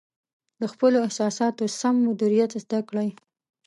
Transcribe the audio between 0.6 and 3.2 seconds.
د خپلو احساساتو سم مدیریت زده کړئ.